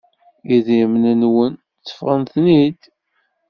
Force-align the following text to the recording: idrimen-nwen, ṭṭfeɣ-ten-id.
idrimen-nwen, 0.55 1.53
ṭṭfeɣ-ten-id. 1.79 2.81